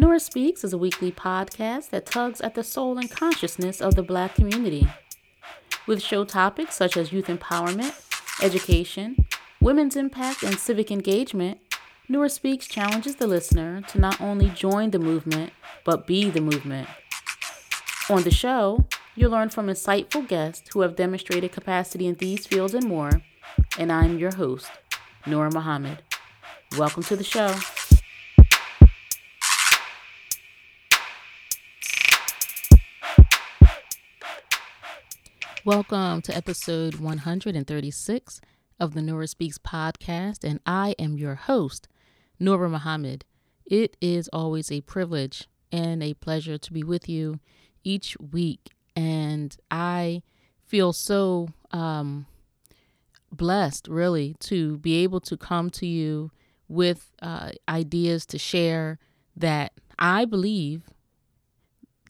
[0.00, 4.02] Nora Speaks is a weekly podcast that tugs at the soul and consciousness of the
[4.02, 4.88] Black community.
[5.86, 7.94] With show topics such as youth empowerment,
[8.42, 9.26] education,
[9.60, 11.58] women's impact, and civic engagement,
[12.08, 15.52] Nora Speaks challenges the listener to not only join the movement,
[15.84, 16.88] but be the movement.
[18.08, 22.72] On the show, you'll learn from insightful guests who have demonstrated capacity in these fields
[22.72, 23.20] and more,
[23.78, 24.70] and I'm your host,
[25.26, 26.00] Nora Muhammad.
[26.78, 27.54] Welcome to the show.
[35.66, 38.40] Welcome to episode 136
[38.78, 41.86] of the Nora Speaks podcast, and I am your host,
[42.38, 43.26] Nora Muhammad.
[43.66, 47.40] It is always a privilege and a pleasure to be with you
[47.84, 50.22] each week, and I
[50.66, 52.24] feel so um,
[53.30, 56.30] blessed, really, to be able to come to you
[56.68, 58.98] with uh, ideas to share
[59.36, 60.88] that I believe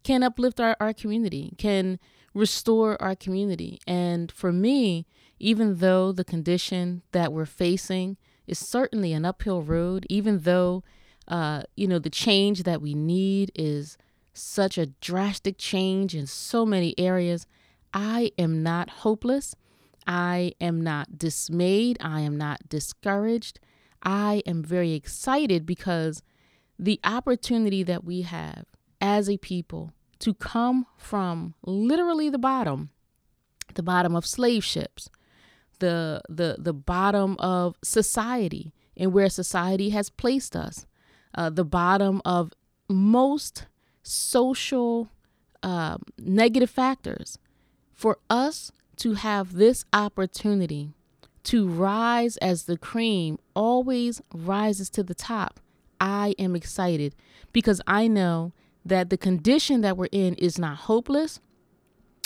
[0.03, 1.99] can uplift our, our community, can
[2.35, 3.81] restore our community.
[3.87, 5.07] And for me,
[5.39, 10.83] even though the condition that we're facing is certainly an uphill road, even though,
[11.29, 13.97] uh, you know, the change that we need is
[14.33, 17.47] such a drastic change in so many areas,
[17.93, 19.55] I am not hopeless.
[20.07, 21.99] I am not dismayed.
[22.01, 23.61] I am not discouraged.
[24.03, 26.23] I am very excited because
[26.79, 28.65] the opportunity that we have
[29.01, 32.91] as a people to come from literally the bottom,
[33.75, 35.09] the bottom of slave ships,
[35.79, 40.87] the the the bottom of society and where society has placed us,
[41.35, 42.53] uh, the bottom of
[42.89, 43.67] most
[44.03, 45.09] social
[45.63, 47.39] uh, negative factors,
[47.95, 50.91] for us to have this opportunity
[51.43, 55.61] to rise as the cream always rises to the top.
[55.99, 57.15] I am excited
[57.53, 58.53] because I know
[58.85, 61.41] that the condition that we're in is not hopeless,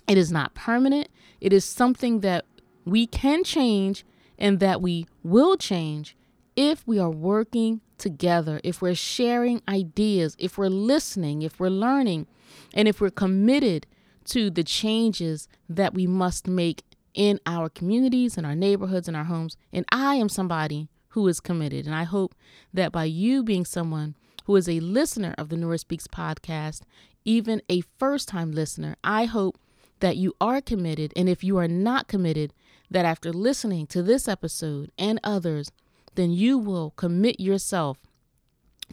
[0.06, 1.08] it is not permanent,
[1.41, 2.44] it is something that
[2.84, 4.05] we can change
[4.39, 6.17] and that we will change
[6.56, 12.27] if we are working together, if we're sharing ideas, if we're listening, if we're learning,
[12.73, 13.86] and if we're committed
[14.24, 16.83] to the changes that we must make
[17.14, 19.56] in our communities, in our neighborhoods, in our homes.
[19.73, 21.86] And I am somebody who is committed.
[21.86, 22.34] And I hope
[22.73, 26.82] that by you being someone who is a listener of the Nora Speaks podcast,
[27.24, 29.58] even a first time listener, I hope
[30.00, 31.12] that you are committed.
[31.16, 32.52] And if you are not committed,
[32.90, 35.70] that after listening to this episode and others,
[36.14, 37.98] then you will commit yourself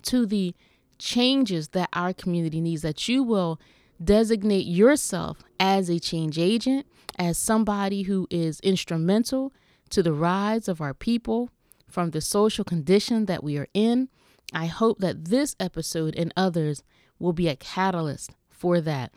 [0.04, 0.56] to the
[0.98, 3.60] changes that our community needs, that you will
[4.04, 6.86] designate yourself as a change agent,
[7.18, 9.52] as somebody who is instrumental
[9.90, 11.50] to the rise of our people
[11.90, 14.08] from the social condition that we are in.
[14.52, 16.84] I hope that this episode and others
[17.20, 19.14] will be a catalyst for that.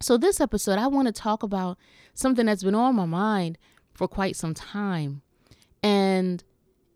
[0.00, 1.78] So, this episode, I want to talk about
[2.14, 3.58] something that's been on my mind
[3.92, 5.22] for quite some time.
[5.82, 6.42] And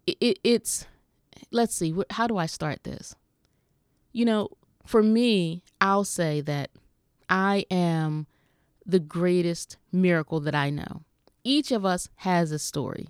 [0.06, 0.86] it, it, it's,
[1.50, 3.14] let's see, how do I start this?
[4.12, 4.48] You know,
[4.86, 6.70] for me, I'll say that
[7.28, 8.26] I am
[8.86, 11.02] the greatest miracle that I know.
[11.42, 13.08] Each of us has a story,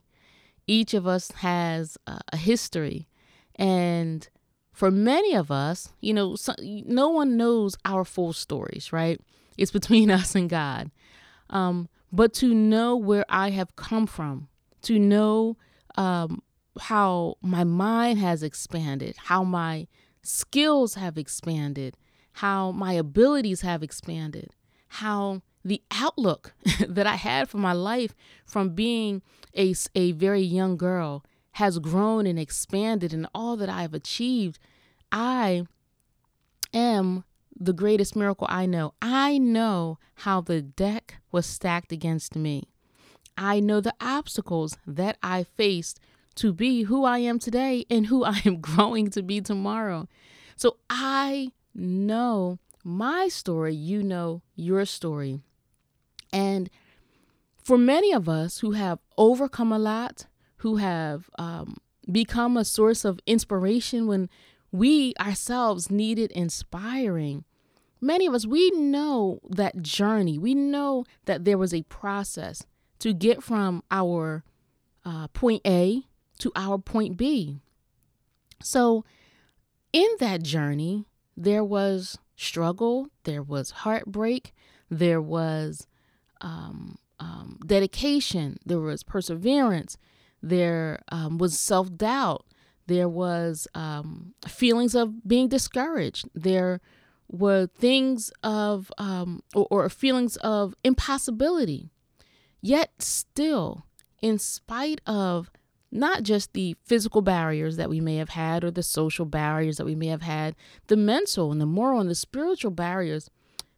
[0.66, 3.06] each of us has a history.
[3.56, 4.28] And
[4.74, 9.20] for many of us, you know, so, no one knows our full stories, right?
[9.56, 10.90] It's between us and God.
[11.48, 14.48] Um, but to know where I have come from,
[14.82, 15.56] to know
[15.96, 16.42] um,
[16.78, 19.86] how my mind has expanded, how my
[20.22, 21.96] skills have expanded,
[22.32, 24.50] how my abilities have expanded,
[24.88, 26.52] how the outlook
[26.88, 28.12] that I had for my life
[28.44, 29.22] from being
[29.56, 31.24] a, a very young girl
[31.54, 34.58] has grown and expanded, and all that I have achieved.
[35.12, 35.66] I
[36.72, 37.24] am
[37.56, 38.94] the greatest miracle I know.
[39.00, 42.68] I know how the deck was stacked against me.
[43.36, 46.00] I know the obstacles that I faced
[46.36, 50.08] to be who I am today and who I am growing to be tomorrow.
[50.56, 55.40] So I know my story, you know your story.
[56.32, 56.68] And
[57.62, 60.26] for many of us who have overcome a lot,
[60.64, 61.76] who have um,
[62.10, 64.30] become a source of inspiration when
[64.72, 67.44] we ourselves needed inspiring,
[68.00, 70.38] many of us, we know that journey.
[70.38, 72.64] We know that there was a process
[73.00, 74.42] to get from our
[75.04, 76.04] uh, point A
[76.38, 77.60] to our point B.
[78.62, 79.04] So,
[79.92, 81.04] in that journey,
[81.36, 84.54] there was struggle, there was heartbreak,
[84.90, 85.86] there was
[86.40, 89.98] um, um, dedication, there was perseverance,
[90.44, 92.44] there um, was self doubt,
[92.86, 96.28] There was um, feelings of being discouraged.
[96.34, 96.80] There
[97.28, 101.88] were things of um, or, or feelings of impossibility.
[102.60, 103.86] Yet still,
[104.20, 105.50] in spite of
[105.90, 109.86] not just the physical barriers that we may have had or the social barriers that
[109.86, 110.56] we may have had,
[110.88, 113.30] the mental and the moral and the spiritual barriers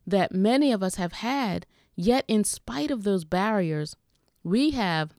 [0.06, 3.96] that many of us have had, yet in spite of those barriers,
[4.42, 5.14] we have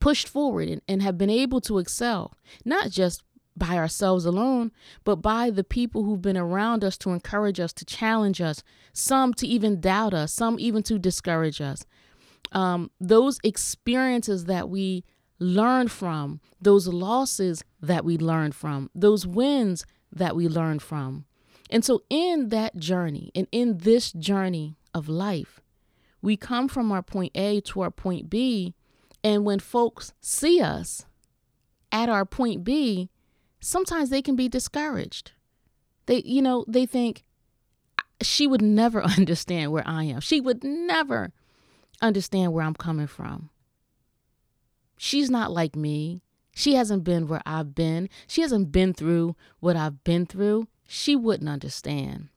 [0.00, 2.34] pushed forward and, and have been able to excel,
[2.64, 3.22] not just
[3.56, 4.70] by ourselves alone,
[5.04, 8.62] but by the people who've been around us to encourage us, to challenge us,
[8.92, 11.84] some to even doubt us, some even to discourage us.
[12.52, 15.04] Um, those experiences that we
[15.38, 21.26] learn from, those losses that we learn from, those wins that we learn from.
[21.70, 25.60] And so, in that journey and in this journey of life,
[26.22, 28.74] we come from our point A to our point B.
[29.24, 31.06] And when folks see us
[31.90, 33.10] at our point B,
[33.60, 35.32] sometimes they can be discouraged.
[36.06, 37.24] They, you know, they think
[38.22, 40.20] she would never understand where I am.
[40.20, 41.32] She would never
[42.00, 43.50] understand where I'm coming from.
[44.96, 46.22] She's not like me.
[46.54, 48.08] She hasn't been where I've been.
[48.26, 50.66] She hasn't been through what I've been through.
[50.88, 52.28] She wouldn't understand.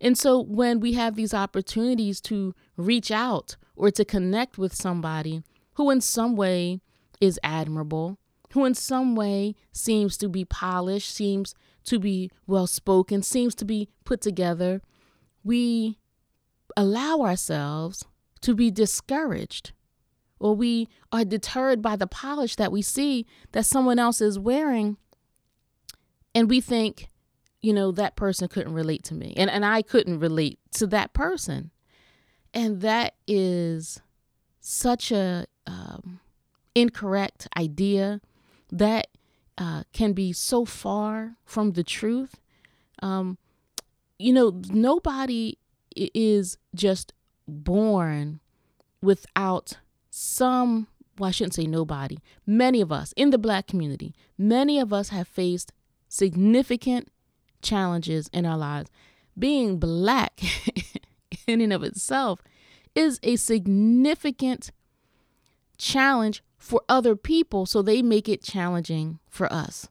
[0.00, 5.42] And so when we have these opportunities to reach out or to connect with somebody
[5.74, 6.80] who, in some way,
[7.20, 8.18] is admirable,
[8.52, 11.54] who, in some way, seems to be polished, seems
[11.84, 14.82] to be well spoken, seems to be put together,
[15.44, 15.98] we
[16.76, 18.04] allow ourselves
[18.40, 19.72] to be discouraged
[20.38, 24.96] or we are deterred by the polish that we see that someone else is wearing
[26.34, 27.08] and we think
[27.60, 31.12] you know that person couldn't relate to me and and I couldn't relate to that
[31.12, 31.70] person.
[32.54, 34.00] And that is
[34.60, 36.20] such a um,
[36.74, 38.20] incorrect idea
[38.70, 39.08] that
[39.58, 42.40] uh, can be so far from the truth
[43.02, 43.36] um,
[44.18, 45.58] you know nobody
[45.94, 47.12] is just
[47.46, 48.40] born
[49.00, 49.78] without
[50.10, 50.86] some,
[51.18, 55.08] well, I shouldn't say nobody, many of us in the black community, many of us
[55.08, 55.72] have faced
[56.08, 57.08] significant
[57.62, 58.90] challenges in our lives.
[59.38, 60.40] Being black
[61.46, 62.40] in and of itself
[62.94, 64.70] is a significant
[65.82, 69.88] challenge for other people, so they make it challenging for us.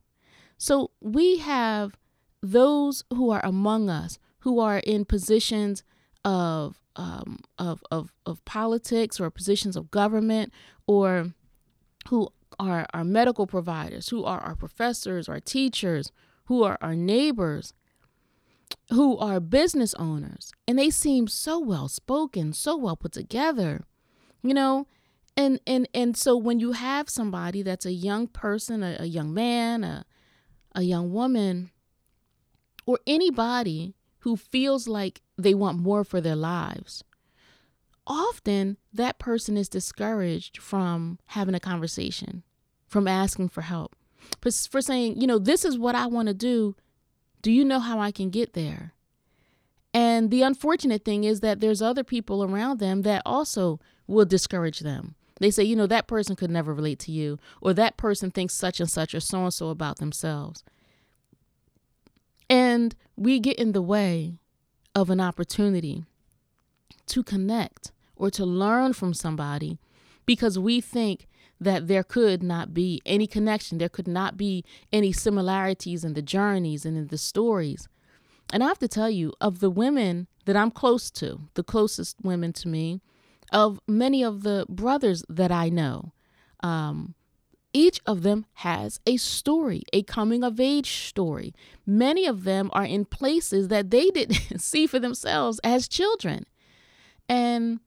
[0.58, 1.98] So we have
[2.42, 5.84] those who are among us who are in positions
[6.26, 10.52] of um, of, of, of politics or positions of government
[10.88, 11.34] or
[12.10, 12.30] who
[12.60, 16.12] are our medical providers, who are our professors, our teachers,
[16.46, 17.74] who are our neighbors,
[18.90, 20.52] who are business owners.
[20.68, 23.86] And they seem so well spoken, so well put together,
[24.44, 24.86] you know?
[25.38, 29.34] And, and, and so when you have somebody that's a young person, a, a young
[29.34, 30.06] man, a,
[30.76, 31.72] a young woman,
[32.86, 37.04] or anybody who feels like they want more for their lives,
[38.06, 42.44] often that person is discouraged from having a conversation,
[42.88, 43.96] from asking for help,
[44.42, 46.76] for saying, you know, this is what I want to do.
[47.42, 48.94] Do you know how I can get there?
[49.94, 54.80] And the unfortunate thing is that there's other people around them that also will discourage
[54.80, 55.16] them.
[55.42, 58.54] They say, you know, that person could never relate to you, or that person thinks
[58.54, 60.64] such and such or so and so about themselves.
[62.48, 64.36] And we get in the way
[64.94, 66.06] of an opportunity
[67.08, 69.80] to connect or to learn from somebody
[70.28, 71.28] because we think
[71.60, 76.22] that there could not be any connection, there could not be any similarities in the
[76.22, 77.88] journeys and in the stories.
[78.54, 82.18] And I have to tell you, of the women that I'm close to, the closest
[82.22, 83.02] women to me,
[83.52, 86.14] of many of the brothers that I know,
[86.62, 87.16] um,
[87.74, 91.54] each of them has a story, a coming of age story.
[91.86, 96.46] Many of them are in places that they didn't see for themselves as children.
[97.30, 97.80] And,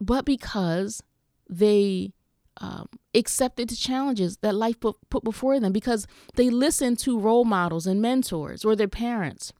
[0.00, 1.02] but because
[1.48, 2.12] they
[2.58, 6.06] um, accepted the challenges that life put, put before them, because
[6.36, 9.52] they listened to role models and mentors or their parents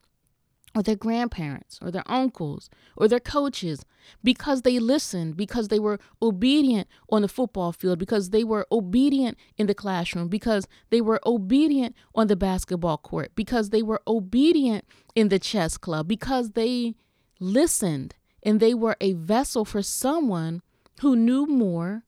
[0.76, 3.82] or their grandparents or their uncles or their coaches
[4.22, 9.38] because they listened, because they were obedient on the football field, because they were obedient
[9.56, 14.84] in the classroom, because they were obedient on the basketball court, because they were obedient
[15.14, 16.94] in the chess club, because they
[17.40, 20.60] listened and they were a vessel for someone
[21.00, 22.04] who knew more,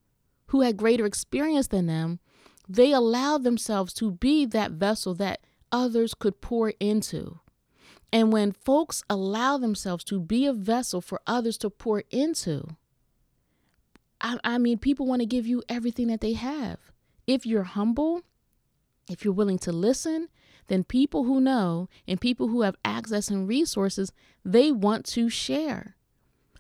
[0.49, 2.21] who had greater experience than them.
[2.69, 5.41] They allowed themselves to be that vessel that
[5.73, 7.41] others could pour into.
[8.13, 12.77] And when folks allow themselves to be a vessel for others to pour into,
[14.21, 16.79] I, I mean, people want to give you everything that they have.
[17.27, 18.23] If you're humble,
[19.09, 20.29] If you're willing to listen,
[20.67, 24.13] then people who know and people who have access and resources,
[24.45, 25.97] they want to share.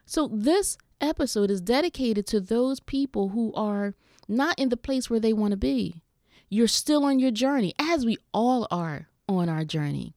[0.06, 3.94] So this episode is dedicated to those people who are
[4.26, 6.02] not in the place where they want to be.
[6.48, 10.14] You're still on your journey, as we all are on our journey.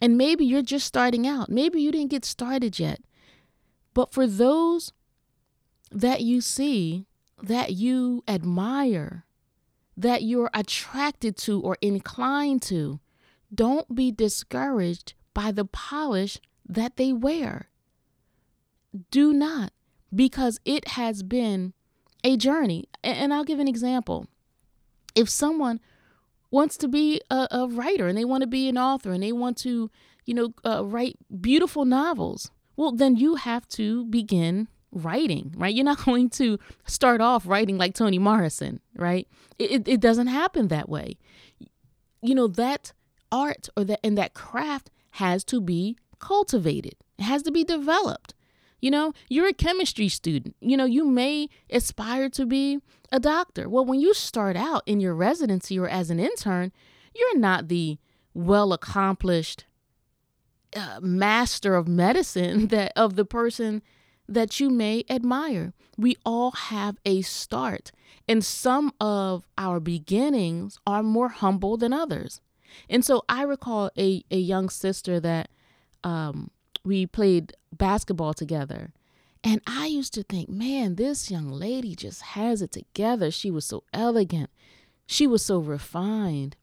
[0.00, 1.50] And maybe you're just starting out.
[1.50, 3.00] Maybe you didn't get started yet.
[3.92, 4.92] But for those
[5.90, 7.06] that you see,
[7.42, 9.24] that you admire,
[9.96, 13.00] that you're attracted to or inclined to,
[13.54, 17.68] don't be discouraged by the polish that they wear.
[19.10, 19.72] Do not,
[20.14, 21.74] because it has been
[22.24, 22.88] a journey.
[23.02, 24.26] And I'll give an example.
[25.14, 25.80] If someone
[26.50, 29.32] wants to be a, a writer and they want to be an author and they
[29.32, 29.90] want to,
[30.24, 35.74] you know, uh, write beautiful novels, well, then you have to begin writing, right?
[35.74, 39.28] You're not going to start off writing like Toni Morrison, right?
[39.58, 41.18] It, it doesn't happen that way.
[42.22, 42.92] You know, that
[43.32, 46.94] art or that and that craft has to be cultivated.
[47.18, 48.34] It has to be developed.
[48.80, 50.56] You know, you're a chemistry student.
[50.60, 52.80] You know, you may aspire to be
[53.12, 53.68] a doctor.
[53.68, 56.72] Well, when you start out in your residency or as an intern,
[57.14, 57.98] you're not the
[58.34, 59.64] well accomplished
[60.74, 63.82] uh, master of medicine that of the person
[64.28, 65.72] that you may admire.
[65.98, 67.90] We all have a start,
[68.28, 72.40] and some of our beginnings are more humble than others.
[72.88, 75.48] And so I recall a, a young sister that
[76.04, 76.50] um,
[76.84, 78.92] we played basketball together.
[79.42, 83.30] And I used to think, man, this young lady just has it together.
[83.30, 84.50] She was so elegant.
[85.06, 86.56] She was so refined.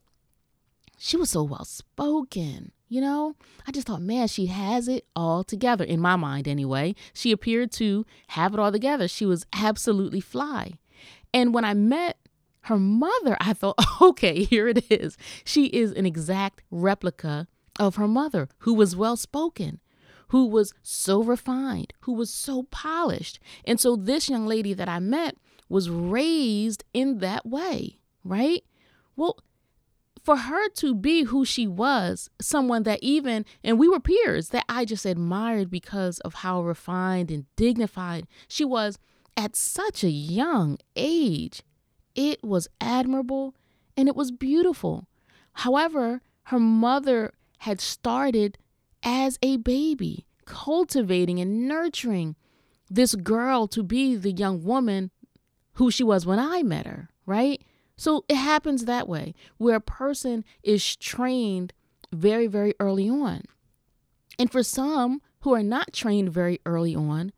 [0.97, 2.71] She was so well spoken.
[2.89, 3.35] You know,
[3.67, 6.95] I just thought, man, she has it all together in my mind anyway.
[7.13, 9.07] She appeared to have it all together.
[9.07, 10.73] She was absolutely fly.
[11.33, 12.17] And when I met
[12.61, 15.17] her mother, I thought, okay, here it is.
[15.43, 17.47] She is an exact replica
[17.79, 19.79] of her mother, who was well spoken,
[20.27, 23.39] who was so refined, who was so polished.
[23.65, 25.35] And so this young lady that I met
[25.69, 28.63] was raised in that way, right?
[29.15, 29.39] Well,
[30.23, 34.65] for her to be who she was, someone that even, and we were peers, that
[34.67, 38.97] I just admired because of how refined and dignified she was
[39.37, 41.63] at such a young age,
[42.15, 43.55] it was admirable
[43.95, 45.07] and it was beautiful.
[45.53, 48.57] However, her mother had started
[49.07, 52.35] as a baby, cultivating and nurturing
[52.89, 55.11] this girl to be the young woman
[55.75, 57.61] who she was when I met her, right?
[57.95, 61.71] So it happens that way, where a person is trained
[62.11, 63.43] very, very early on.
[64.37, 67.31] And for some who are not trained very early on,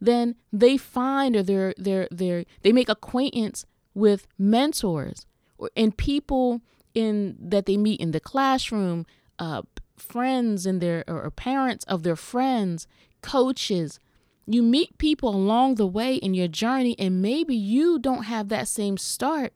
[0.00, 3.64] then they find or they're, they're, they're, they make acquaintance
[3.94, 5.26] with mentors
[5.56, 6.62] or and people
[6.94, 9.06] in that they meet in the classroom,
[9.38, 9.62] uh,
[9.96, 12.86] friends and their or parents of their friends,
[13.22, 13.98] coaches.
[14.46, 18.68] You meet people along the way in your journey, and maybe you don't have that
[18.68, 19.52] same start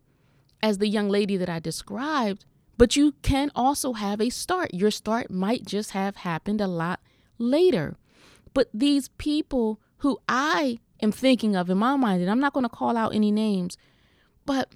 [0.63, 2.45] as the young lady that I described,
[2.79, 4.73] but you can also have a start.
[4.73, 7.01] Your start might just have happened a lot
[7.39, 7.97] later.
[8.55, 12.65] But these people who I am thinking of in my mind, and I'm not going
[12.65, 13.77] to call out any names,
[14.45, 14.75] but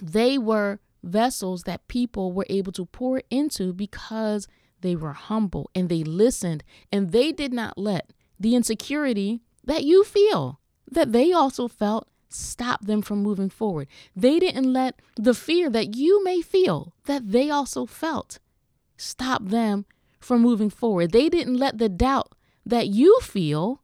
[0.00, 4.48] they were vessels that people were able to pour into because
[4.84, 6.62] they were humble and they listened
[6.92, 10.60] and they did not let the insecurity that you feel
[10.90, 13.88] that they also felt stop them from moving forward.
[14.14, 18.38] They didn't let the fear that you may feel that they also felt
[18.98, 19.86] stop them
[20.20, 21.12] from moving forward.
[21.12, 22.34] They didn't let the doubt
[22.66, 23.82] that you feel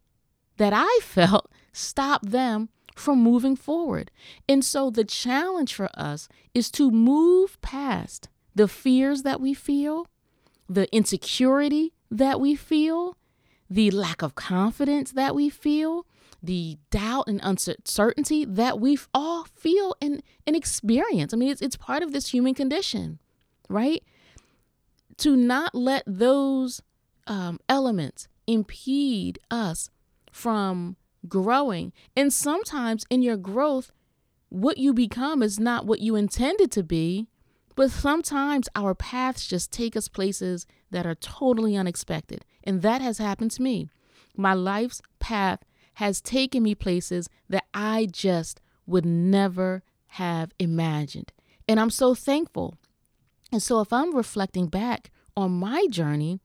[0.58, 4.10] that I felt stop them from moving forward.
[4.46, 10.06] And so the challenge for us is to move past the fears that we feel,
[10.70, 13.16] the insecurity that we feel,
[13.68, 16.06] the lack of confidence that we feel,
[16.40, 21.34] the doubt and uncertainty that we all feel and, and experience.
[21.34, 23.18] I mean, it's, it's part of this human condition,
[23.68, 24.02] right?
[25.18, 26.80] To not let those
[27.26, 29.90] um, elements impede us
[30.30, 30.96] from
[31.28, 31.92] growing.
[32.16, 33.90] And sometimes in your growth,
[34.50, 37.26] what you become is not what you intended to be,
[37.76, 42.44] but sometimes our paths just take us places that are totally unexpected.
[42.64, 43.88] And that has happened to me.
[44.36, 45.60] My life's path
[45.94, 51.32] has taken me places that I just would never have imagined.
[51.68, 52.74] And I'm so thankful.
[53.52, 56.40] And so, if I'm reflecting back on my journey,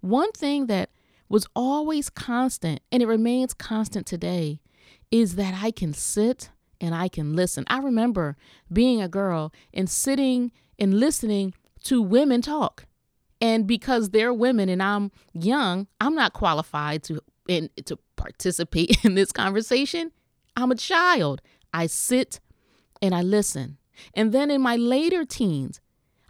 [0.00, 0.90] one thing that
[1.28, 4.60] was always constant, and it remains constant today,
[5.10, 7.64] is that I can sit and I can listen.
[7.68, 8.36] I remember
[8.72, 12.86] being a girl and sitting and listening to women talk.
[13.40, 17.20] And because they're women and I'm young, I'm not qualified to
[17.84, 20.12] to participate in this conversation.
[20.56, 21.42] I'm a child.
[21.72, 22.40] I sit
[23.02, 23.78] and I listen.
[24.14, 25.80] And then in my later teens,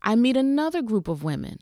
[0.02, 1.58] I meet another group of women.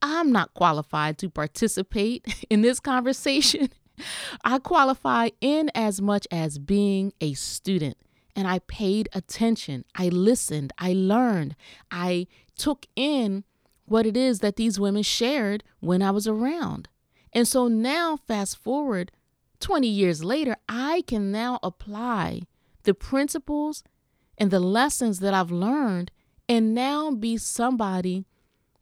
[0.00, 3.68] I'm not qualified to participate in this conversation.
[4.44, 7.96] I qualify in as much as being a student.
[8.34, 9.84] And I paid attention.
[9.94, 10.72] I listened.
[10.78, 11.54] I learned.
[11.90, 13.44] I took in
[13.84, 16.88] what it is that these women shared when I was around.
[17.32, 19.12] And so now, fast forward
[19.60, 22.42] 20 years later, I can now apply
[22.84, 23.84] the principles
[24.38, 26.10] and the lessons that I've learned
[26.48, 28.26] and now be somebody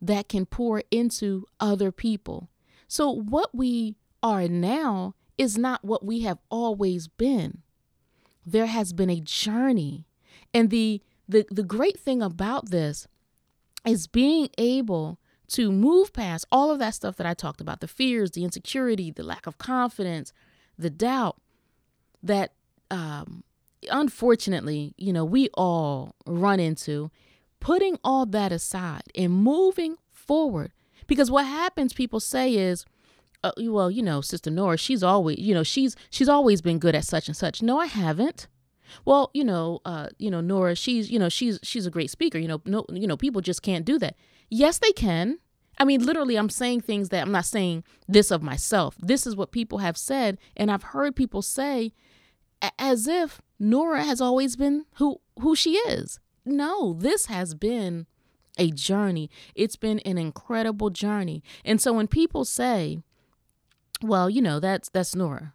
[0.01, 2.49] that can pour into other people.
[2.89, 7.63] So, what we are now is not what we have always been.
[8.45, 10.07] There has been a journey.
[10.53, 13.07] And the, the, the great thing about this
[13.87, 17.89] is being able to move past all of that stuff that I talked about the
[17.89, 20.33] fears, the insecurity, the lack of confidence,
[20.79, 21.41] the doubt
[22.23, 22.53] that
[22.91, 23.45] um,
[23.91, 27.11] unfortunately, you know, we all run into
[27.61, 30.73] putting all that aside and moving forward.
[31.07, 32.85] Because what happens, people say, is,
[33.43, 36.95] uh, well, you know, Sister Nora, she's always, you know, she's she's always been good
[36.95, 37.63] at such and such.
[37.63, 38.47] No, I haven't.
[39.05, 42.39] Well, you know, uh, you know, Nora, she's, you know, she's she's a great speaker.
[42.39, 44.17] You know, no, you know, people just can't do that.
[44.49, 45.39] Yes, they can.
[45.79, 48.97] I mean, literally, I'm saying things that I'm not saying this of myself.
[49.01, 51.93] This is what people have said, and I've heard people say
[52.79, 56.19] as if Nora has always been who who she is.
[56.45, 58.07] No, this has been
[58.59, 59.31] a journey.
[59.55, 61.43] It's been an incredible journey.
[61.65, 62.99] And so when people say,
[64.03, 65.55] well, you know, that's that's Nora,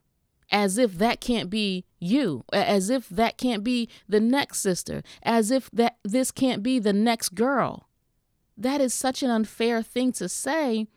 [0.51, 5.51] as if that can't be you, as if that can't be the next sister, as
[5.51, 7.89] if that this can't be the next girl.
[8.57, 10.87] That is such an unfair thing to say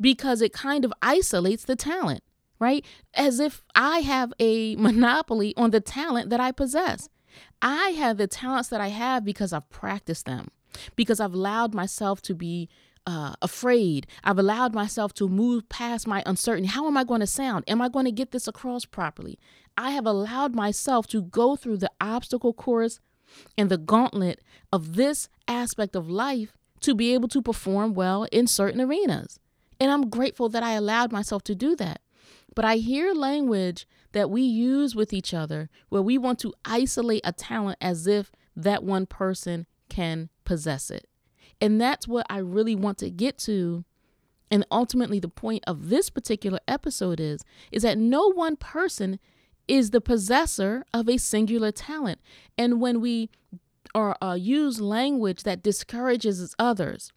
[0.00, 2.22] because it kind of isolates the talent,
[2.58, 2.84] right?
[3.14, 7.08] As if I have a monopoly on the talent that I possess.
[7.60, 10.48] I have the talents that I have because I've practiced them,
[10.94, 12.68] because I've allowed myself to be
[13.06, 14.06] uh, afraid.
[14.24, 16.68] I've allowed myself to move past my uncertainty.
[16.68, 17.64] How am I going to sound?
[17.68, 19.38] Am I going to get this across properly?
[19.78, 22.98] I have allowed myself to go through the obstacle course
[23.56, 24.40] and the gauntlet
[24.72, 29.38] of this aspect of life to be able to perform well in certain arenas.
[29.78, 32.00] And I'm grateful that I allowed myself to do that.
[32.54, 37.20] But I hear language that we use with each other where we want to isolate
[37.24, 41.06] a talent as if that one person can possess it.
[41.60, 43.84] And that's what I really want to get to.
[44.50, 47.42] And ultimately the point of this particular episode is
[47.72, 49.18] is that no one person
[49.66, 52.20] is the possessor of a singular talent.
[52.56, 53.30] And when we
[53.94, 57.12] or uh, use language that discourages others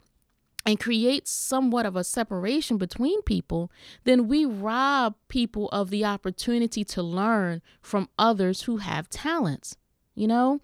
[0.65, 3.71] and creates somewhat of a separation between people,
[4.03, 9.75] then we rob people of the opportunity to learn from others who have talents.
[10.15, 10.61] You know,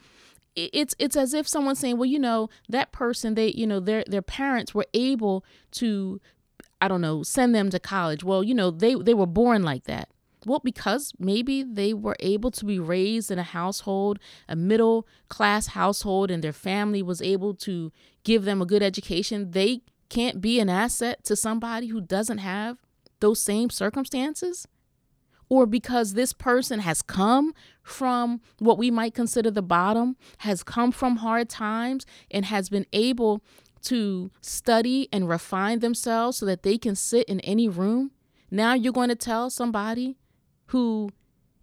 [0.55, 4.03] it's it's as if someone's saying, well, you know, that person, they, you know, their
[4.07, 6.21] their parents were able to,
[6.81, 8.23] I don't know, send them to college.
[8.23, 10.09] Well, you know, they they were born like that.
[10.45, 15.67] Well, because maybe they were able to be raised in a household, a middle class
[15.67, 17.91] household, and their family was able to
[18.23, 19.51] give them a good education.
[19.51, 22.77] They can't be an asset to somebody who doesn't have
[23.21, 24.67] those same circumstances.
[25.47, 27.53] Or because this person has come
[27.83, 32.87] from what we might consider the bottom, has come from hard times, and has been
[32.93, 33.43] able
[33.83, 38.11] to study and refine themselves so that they can sit in any room.
[38.49, 40.17] Now you're going to tell somebody
[40.67, 41.11] who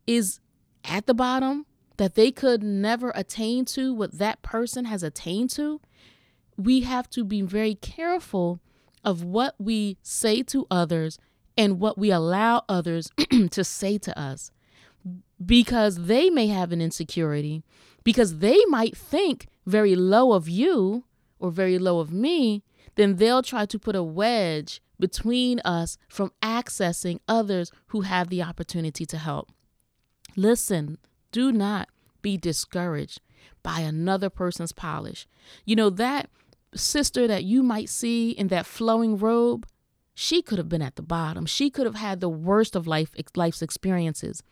[0.06, 0.38] is
[0.84, 1.66] at the bottom
[1.96, 5.80] that they could never attain to what that person has attained to,
[6.56, 8.60] we have to be very careful
[9.04, 11.18] of what we say to others
[11.56, 13.10] and what we allow others
[13.50, 14.50] to say to us
[15.44, 17.64] because they may have an insecurity,
[18.04, 21.04] because they might think very low of you
[21.38, 22.62] or very low of me,
[22.94, 28.42] then they'll try to put a wedge between us from accessing others who have the
[28.42, 29.50] opportunity to help.
[30.36, 30.98] Listen,
[31.32, 31.88] do not
[32.20, 33.20] be discouraged
[33.62, 35.26] by another person's polish.
[35.64, 36.30] You know, that
[36.74, 39.66] sister that you might see in that flowing robe,
[40.14, 41.46] she could have been at the bottom.
[41.46, 44.42] She could have had the worst of life life's experiences.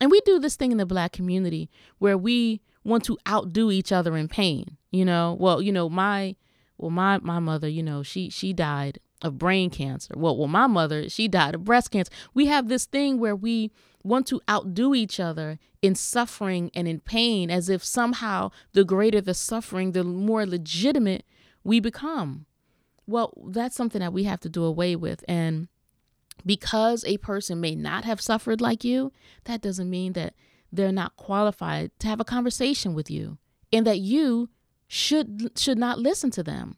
[0.00, 3.92] And we do this thing in the black community where we want to outdo each
[3.92, 4.76] other in pain.
[4.90, 6.36] You know, well, you know, my
[6.76, 10.14] well my my mother, you know, she she died of brain cancer.
[10.16, 12.12] Well, well, my mother, she died of breast cancer.
[12.34, 13.72] We have this thing where we
[14.04, 19.20] want to outdo each other in suffering and in pain as if somehow the greater
[19.20, 21.24] the suffering, the more legitimate
[21.64, 22.46] we become.
[23.08, 25.24] Well, that's something that we have to do away with.
[25.26, 25.68] And
[26.44, 29.12] because a person may not have suffered like you,
[29.44, 30.34] that doesn't mean that
[30.70, 33.38] they're not qualified to have a conversation with you
[33.72, 34.50] and that you
[34.86, 36.76] should should not listen to them.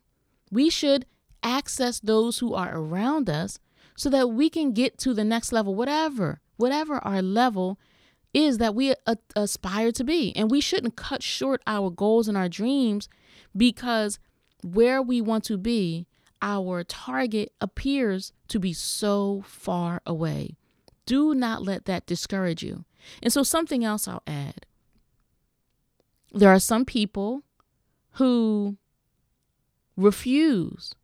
[0.52, 1.04] We should
[1.42, 3.58] access those who are around us
[3.96, 7.78] so that we can get to the next level whatever whatever our level
[8.34, 12.36] is that we a- aspire to be and we shouldn't cut short our goals and
[12.36, 13.08] our dreams
[13.56, 14.18] because
[14.62, 16.06] where we want to be
[16.42, 20.56] our target appears to be so far away.
[21.06, 22.84] Do not let that discourage you.
[23.22, 24.66] And so, something else I'll add
[26.32, 27.42] there are some people
[28.12, 28.76] who
[29.96, 30.94] refuse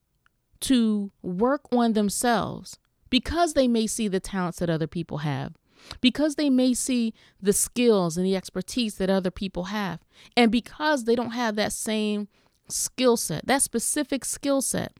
[0.60, 2.78] to work on themselves
[3.10, 5.54] because they may see the talents that other people have,
[6.00, 10.00] because they may see the skills and the expertise that other people have,
[10.36, 12.28] and because they don't have that same
[12.68, 14.96] skill set, that specific skill set.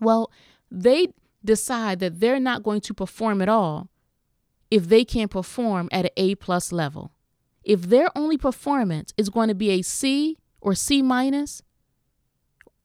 [0.00, 0.30] Well,
[0.70, 1.08] they
[1.44, 3.88] decide that they're not going to perform at all
[4.70, 7.12] if they can't perform at an A plus level.
[7.62, 11.62] If their only performance is going to be a C or C minus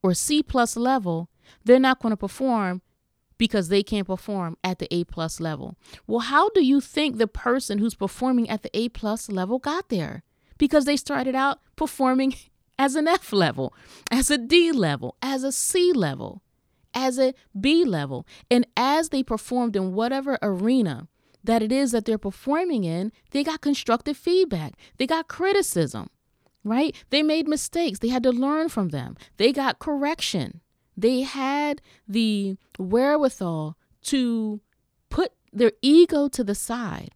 [0.03, 1.29] or C plus level,
[1.63, 2.81] they're not going to perform
[3.37, 5.75] because they can't perform at the A plus level.
[6.05, 9.89] Well, how do you think the person who's performing at the A plus level got
[9.89, 10.23] there?
[10.59, 12.35] Because they started out performing
[12.79, 13.73] as an F level,
[14.11, 16.43] as a D level, as a C level
[16.93, 18.25] as a B level.
[18.49, 21.07] And as they performed in whatever arena
[21.43, 26.09] that it is that they're performing in, they got constructive feedback, they got criticism,
[26.63, 26.95] right?
[27.09, 30.61] They made mistakes, they had to learn from them, they got correction.
[30.97, 34.61] They had the wherewithal to
[35.09, 37.11] put their ego to the side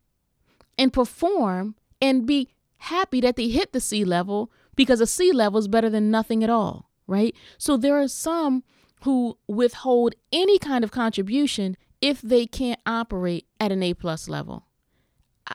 [0.78, 5.60] and perform and be happy that they hit the C level because a C level
[5.60, 7.36] is better than nothing at all, right?
[7.58, 8.64] So there are some
[9.02, 14.66] who withhold any kind of contribution if they can't operate at an A plus level.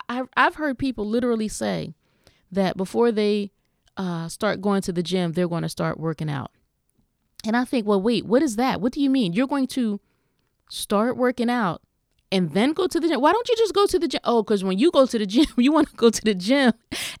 [0.09, 1.93] I, I've heard people literally say
[2.51, 3.51] that before they
[3.97, 6.51] uh, start going to the gym, they're going to start working out.
[7.45, 8.81] And I think, well, wait, what is that?
[8.81, 9.33] What do you mean?
[9.33, 9.99] You're going to
[10.69, 11.81] start working out
[12.31, 13.19] and then go to the gym.
[13.19, 14.21] Why don't you just go to the gym?
[14.23, 16.73] Oh, because when you go to the gym, you want to go to the gym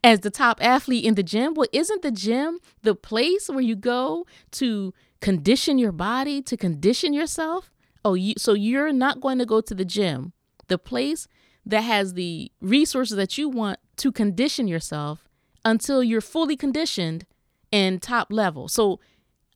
[0.03, 1.53] as the top athlete in the gym.
[1.53, 7.13] Well, isn't the gym the place where you go to condition your body to condition
[7.13, 7.71] yourself.
[8.03, 10.33] Oh, you, so you're not going to go to the gym,
[10.67, 11.27] the place
[11.65, 15.29] that has the resources that you want to condition yourself
[15.63, 17.25] until you're fully conditioned
[17.71, 18.67] and top level.
[18.67, 18.99] So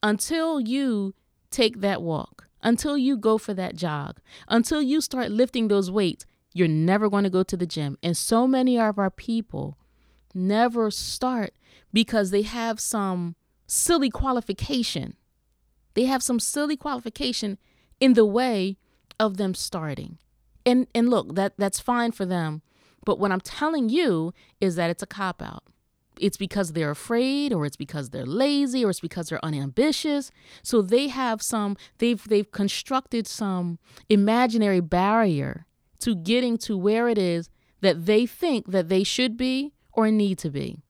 [0.03, 1.15] until you
[1.49, 6.25] take that walk, until you go for that jog, until you start lifting those weights,
[6.53, 7.97] you're never going to go to the gym.
[8.03, 9.77] And so many of our people
[10.33, 11.53] never start
[11.91, 13.35] because they have some
[13.67, 15.15] silly qualification
[15.95, 17.57] they have some silly qualification
[17.99, 18.77] in the way
[19.19, 20.17] of them starting.
[20.65, 22.61] And and look, that that's fine for them.
[23.05, 25.63] But what I'm telling you is that it's a cop out.
[26.19, 30.31] It's because they're afraid or it's because they're lazy or it's because they're unambitious.
[30.63, 33.79] So they have some they've they've constructed some
[34.09, 35.65] imaginary barrier
[35.99, 37.49] to getting to where it is
[37.81, 40.81] that they think that they should be or need to be.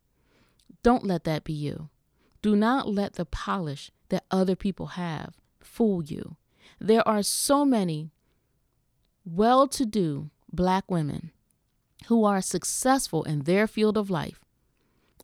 [0.84, 1.90] Don't let that be you.
[2.42, 6.36] Do not let the polish that other people have fool you.
[6.80, 8.12] There are so many
[9.26, 11.32] well to do black women
[12.08, 14.40] who are successful in their field of life.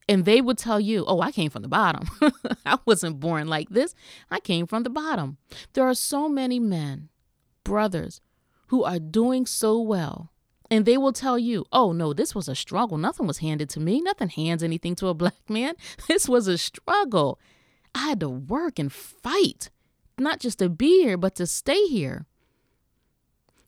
[0.10, 2.10] And they would tell you, oh, I came from the bottom.
[2.66, 3.94] I wasn't born like this.
[4.30, 5.38] I came from the bottom.
[5.74, 7.10] There are so many men,
[7.64, 8.20] brothers,
[8.68, 10.32] who are doing so well.
[10.70, 12.98] And they will tell you, oh, no, this was a struggle.
[12.98, 14.02] Nothing was handed to me.
[14.02, 15.76] Nothing hands anything to a black man.
[16.08, 17.40] This was a struggle.
[17.94, 19.70] I had to work and fight,
[20.18, 22.26] not just to be here, but to stay here.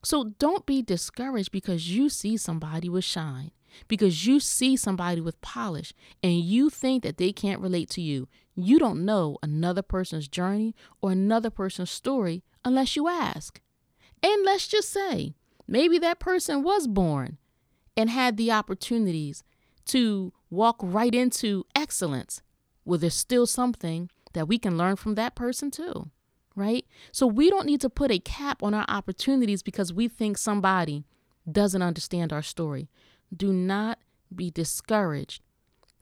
[0.03, 3.51] So don't be discouraged because you see somebody with shine,
[3.87, 8.27] because you see somebody with polish, and you think that they can't relate to you.
[8.55, 13.61] You don't know another person's journey or another person's story unless you ask.
[14.21, 15.35] And let's just say,
[15.67, 17.37] maybe that person was born
[17.95, 19.43] and had the opportunities
[19.85, 22.41] to walk right into excellence
[22.85, 26.09] well, there's still something that we can learn from that person too,
[26.55, 26.85] right?
[27.11, 31.05] So we don't need to put a cap on our opportunities because we think somebody
[31.49, 32.89] doesn't understand our story.
[33.35, 33.99] Do not
[34.33, 35.41] be discouraged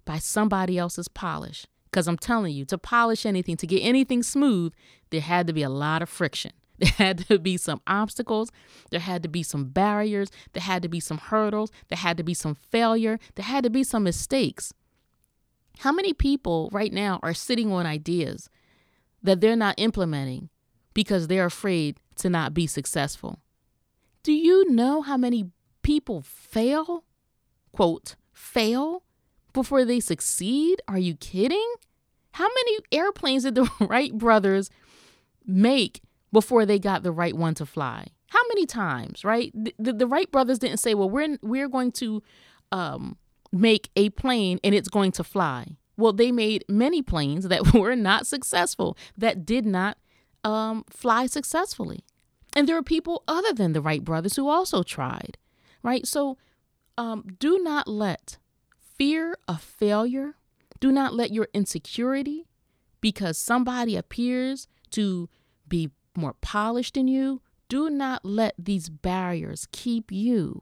[0.05, 1.65] by somebody else's polish.
[1.89, 4.73] Because I'm telling you, to polish anything, to get anything smooth,
[5.09, 6.51] there had to be a lot of friction.
[6.79, 8.49] There had to be some obstacles.
[8.89, 10.31] There had to be some barriers.
[10.53, 11.71] There had to be some hurdles.
[11.89, 13.19] There had to be some failure.
[13.35, 14.73] There had to be some mistakes.
[15.81, 18.51] How many people right now are sitting on ideas
[19.23, 20.49] that they're not implementing
[20.93, 23.39] because they're afraid to not be successful?
[24.21, 25.49] Do you know how many
[25.81, 27.03] people fail?
[27.71, 29.01] Quote, fail
[29.53, 30.83] before they succeed?
[30.87, 31.73] Are you kidding?
[32.33, 34.69] How many airplanes did the Wright brothers
[35.47, 38.05] make before they got the right one to fly?
[38.27, 39.51] How many times, right?
[39.55, 42.21] The, the, the Wright brothers didn't say, well, we're, we're going to
[42.71, 43.17] um,
[43.51, 45.77] make a plane and it's going to fly.
[45.97, 49.97] Well, they made many planes that were not successful, that did not
[50.43, 52.03] um, fly successfully.
[52.55, 55.37] And there are people other than the Wright brothers who also tried,
[55.83, 56.05] right?
[56.05, 56.37] So
[56.97, 58.37] um, do not let
[58.97, 60.35] fear of failure,
[60.79, 62.47] do not let your insecurity,
[62.99, 65.29] because somebody appears to
[65.67, 70.61] be more polished than you, do not let these barriers keep you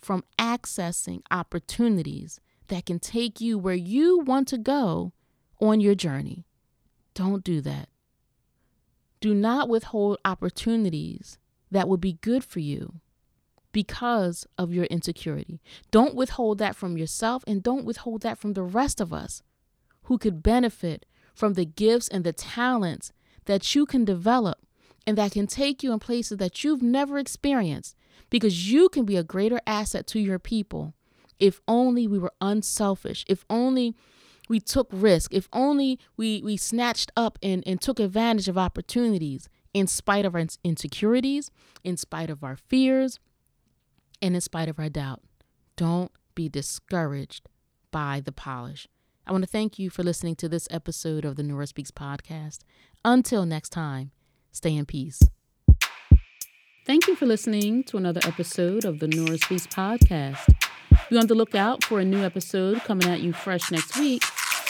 [0.00, 5.12] from accessing opportunities that can take you where you want to go
[5.60, 6.44] on your journey.
[7.14, 7.88] Don't do that.
[9.20, 11.38] Do not withhold opportunities
[11.70, 12.94] that would be good for you
[13.72, 15.60] because of your insecurity.
[15.90, 19.42] Don't withhold that from yourself and don't withhold that from the rest of us
[20.04, 23.12] who could benefit from the gifts and the talents
[23.44, 24.58] that you can develop
[25.06, 27.96] and that can take you in places that you've never experienced
[28.28, 30.94] because you can be a greater asset to your people
[31.40, 33.96] if only we were unselfish, if only
[34.48, 39.48] we took risk, if only we, we snatched up and, and took advantage of opportunities
[39.72, 41.50] in spite of our insecurities,
[41.82, 43.18] in spite of our fears,
[44.20, 45.22] and in spite of our doubt.
[45.76, 47.48] Don't be discouraged
[47.90, 48.86] by the polish.
[49.26, 52.58] I want to thank you for listening to this episode of the Nora Speaks podcast.
[53.04, 54.10] Until next time,
[54.50, 55.22] stay in peace.
[56.86, 60.54] Thank you for listening to another episode of the Nora Speaks podcast.
[61.08, 64.22] Be on the lookout for a new episode coming at you fresh next week.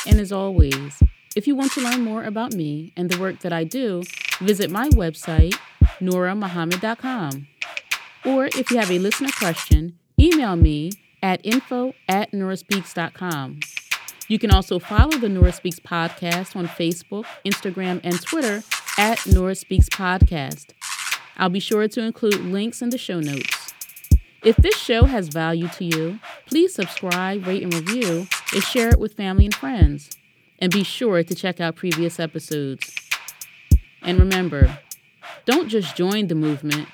[0.07, 1.03] And as always,
[1.37, 4.03] if you want to learn more about me and the work that I do,
[4.41, 5.55] visit my website,
[6.01, 7.47] norahmuhammad.com.
[8.25, 10.93] Or if you have a listener question, email me
[11.23, 13.61] at info at noraspeaks.com.
[14.29, 18.63] You can also follow the Nora Speaks podcast on Facebook, Instagram, and Twitter
[18.99, 20.73] at Nora Speaks Podcast.
[21.41, 23.73] I'll be sure to include links in the show notes.
[24.45, 28.99] If this show has value to you, please subscribe, rate, and review, and share it
[28.99, 30.11] with family and friends.
[30.59, 32.95] And be sure to check out previous episodes.
[34.03, 34.79] And remember,
[35.47, 36.89] don't just join the movement,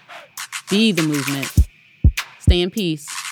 [0.71, 1.53] be the movement.
[2.39, 3.26] Stay in peace.